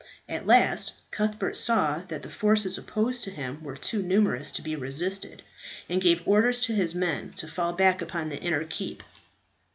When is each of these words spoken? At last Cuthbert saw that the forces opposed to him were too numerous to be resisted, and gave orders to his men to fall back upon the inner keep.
At 0.27 0.47
last 0.47 0.93
Cuthbert 1.11 1.55
saw 1.55 1.99
that 2.07 2.23
the 2.23 2.29
forces 2.31 2.75
opposed 2.75 3.23
to 3.23 3.29
him 3.29 3.61
were 3.63 3.75
too 3.77 4.01
numerous 4.01 4.51
to 4.53 4.63
be 4.63 4.75
resisted, 4.75 5.43
and 5.87 6.01
gave 6.01 6.27
orders 6.27 6.59
to 6.61 6.73
his 6.73 6.95
men 6.95 7.33
to 7.33 7.47
fall 7.47 7.73
back 7.73 8.01
upon 8.01 8.29
the 8.29 8.39
inner 8.41 8.63
keep. 8.65 9.03